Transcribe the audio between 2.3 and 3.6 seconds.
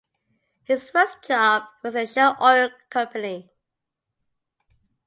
Oil Company.